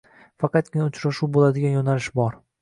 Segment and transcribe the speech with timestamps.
[0.43, 2.41] Faqatgina uchrashuv boʻladigan yoʻnalish bor.